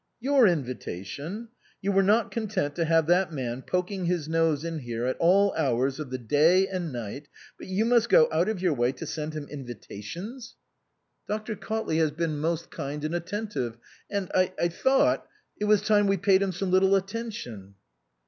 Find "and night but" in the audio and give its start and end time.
6.67-7.67